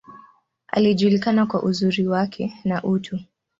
[0.67, 3.19] Alijulikana kwa uzuri wake, na utu.